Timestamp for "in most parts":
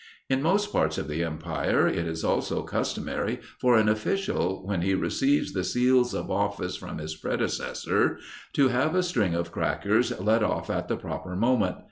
0.31-0.97